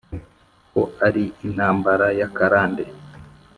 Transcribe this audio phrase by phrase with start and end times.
[0.71, 2.83] ,Ko ari intambara y’akarande